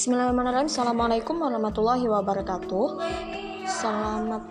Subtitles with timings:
[0.00, 0.72] Bismillahirrahmanirrahim.
[0.72, 2.86] Assalamualaikum warahmatullahi wabarakatuh.
[3.68, 4.48] Selamat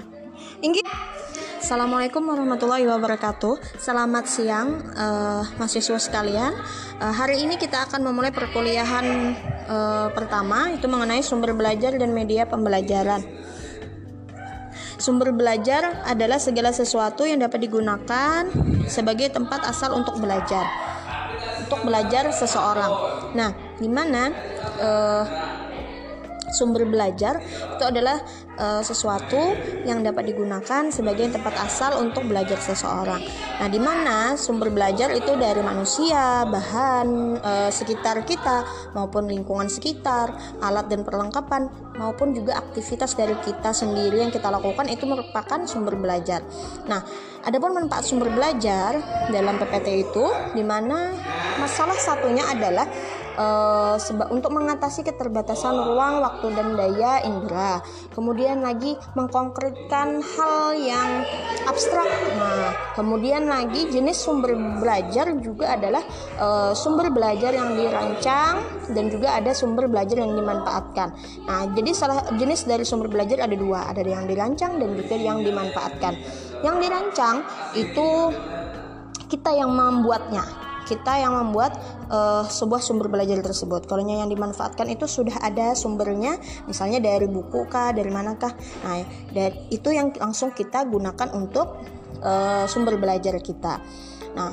[0.62, 0.86] Inggit.
[1.58, 3.82] Assalamualaikum warahmatullahi wabarakatuh.
[3.82, 6.54] Selamat siang uh, mahasiswa sekalian.
[7.02, 9.34] Uh, hari ini kita akan memulai perkuliahan
[9.66, 13.26] uh, pertama itu mengenai sumber belajar dan media pembelajaran.
[15.02, 18.46] Sumber belajar adalah segala sesuatu yang dapat digunakan
[18.86, 20.70] sebagai tempat asal untuk belajar.
[21.66, 22.94] Untuk belajar seseorang.
[23.34, 23.50] Nah,
[23.82, 24.30] di mana
[24.80, 25.24] uh,
[26.50, 27.40] sumber belajar
[27.78, 28.20] itu adalah
[28.60, 29.56] uh, sesuatu
[29.88, 33.24] yang dapat digunakan sebagai tempat asal untuk belajar seseorang.
[33.58, 40.36] Nah, di mana sumber belajar itu dari manusia, bahan uh, sekitar kita maupun lingkungan sekitar,
[40.60, 45.96] alat dan perlengkapan maupun juga aktivitas dari kita sendiri yang kita lakukan itu merupakan sumber
[46.00, 46.44] belajar.
[46.88, 47.04] Nah,
[47.48, 49.00] adapun manfaat sumber belajar
[49.32, 51.12] dalam PPT itu di mana
[51.60, 52.88] masalah satunya adalah
[53.40, 53.96] uh,
[54.34, 57.84] untuk mengatasi keterbatasan ruang, waktu dan daya indera.
[58.16, 61.22] Kemudian lagi mengkonkretkan hal yang
[61.70, 62.10] abstrak.
[62.34, 66.02] Nah, kemudian lagi jenis sumber belajar juga adalah
[66.42, 71.14] uh, sumber belajar yang dirancang dan juga ada sumber belajar yang dimanfaatkan.
[71.46, 75.46] Nah, jadi salah jenis dari sumber belajar ada dua, ada yang dirancang dan juga yang
[75.46, 76.18] dimanfaatkan.
[76.66, 77.46] Yang dirancang
[77.78, 78.10] itu
[79.30, 81.78] kita yang membuatnya kita yang membuat
[82.10, 83.86] uh, sebuah sumber belajar tersebut.
[83.86, 88.58] Kalau yang dimanfaatkan itu sudah ada sumbernya, misalnya dari buku kah, dari manakah.
[88.82, 91.78] Nah, dan itu yang langsung kita gunakan untuk
[92.26, 93.78] uh, sumber belajar kita.
[94.34, 94.52] Nah,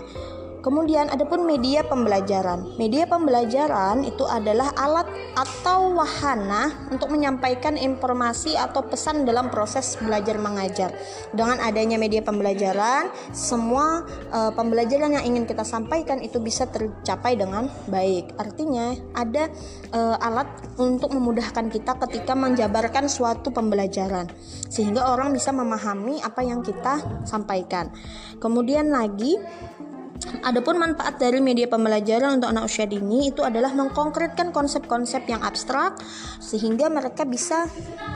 [0.67, 2.75] Kemudian ada pun media pembelajaran.
[2.75, 5.07] Media pembelajaran itu adalah alat
[5.39, 10.91] atau wahana untuk menyampaikan informasi atau pesan dalam proses belajar mengajar.
[11.31, 14.03] Dengan adanya media pembelajaran, semua
[14.35, 18.35] uh, pembelajaran yang ingin kita sampaikan itu bisa tercapai dengan baik.
[18.35, 19.47] Artinya ada
[19.95, 20.51] uh, alat
[20.83, 24.27] untuk memudahkan kita ketika menjabarkan suatu pembelajaran
[24.67, 27.95] sehingga orang bisa memahami apa yang kita sampaikan.
[28.43, 29.39] Kemudian lagi
[30.47, 35.99] Adapun manfaat dari media pembelajaran untuk anak usia dini itu adalah mengkonkretkan konsep-konsep yang abstrak
[36.39, 37.67] sehingga mereka bisa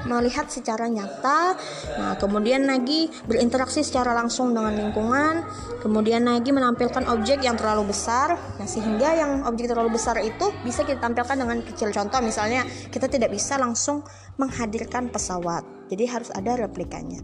[0.07, 1.59] melihat secara nyata.
[1.99, 5.45] Nah, kemudian lagi berinteraksi secara langsung dengan lingkungan,
[5.83, 8.39] kemudian lagi menampilkan objek yang terlalu besar.
[8.57, 11.91] Nah, sehingga yang objek terlalu besar itu bisa kita tampilkan dengan kecil.
[11.91, 14.07] Contoh misalnya kita tidak bisa langsung
[14.39, 15.80] menghadirkan pesawat.
[15.91, 17.19] Jadi harus ada replikanya.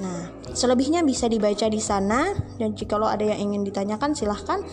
[0.00, 4.64] Nah, selebihnya bisa dibaca di sana dan jika lo ada yang ingin ditanyakan silahkan.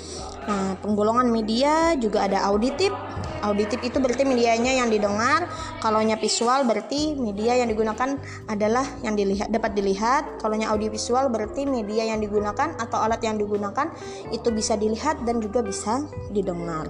[0.47, 2.93] Nah, penggolongan media juga ada auditif.
[3.39, 5.47] Auditif itu berarti medianya yang didengar.
[5.83, 10.39] Kalau visual berarti media yang digunakan adalah yang dilihat dapat dilihat.
[10.39, 13.91] Kalau audiovisual berarti media yang digunakan atau alat yang digunakan
[14.31, 16.87] itu bisa dilihat dan juga bisa didengar.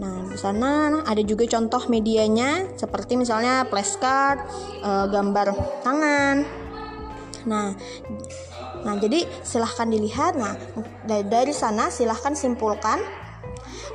[0.00, 4.40] Nah, di sana ada juga contoh medianya seperti misalnya flashcard,
[4.80, 5.52] eh, gambar
[5.84, 6.36] tangan,
[7.48, 7.72] Nah,
[8.84, 10.36] nah jadi silahkan dilihat.
[10.36, 10.56] Nah,
[11.06, 13.00] dari sana silahkan simpulkan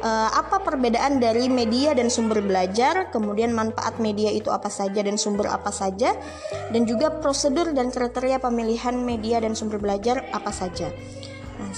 [0.01, 5.19] uh, apa perbedaan dari media dan sumber belajar, kemudian manfaat media itu apa saja dan
[5.19, 6.16] sumber apa saja,
[6.73, 10.89] dan juga prosedur dan kriteria pemilihan media dan sumber belajar apa saja.
[11.61, 11.72] Nah,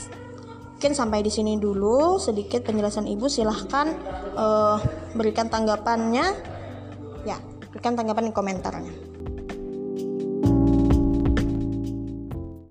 [0.77, 3.25] mungkin sampai di sini dulu sedikit penjelasan ibu.
[3.25, 3.97] Silahkan
[4.37, 4.77] uh,
[5.17, 6.37] berikan tanggapannya,
[7.25, 7.41] ya,
[7.73, 8.93] berikan tanggapan di komentarnya.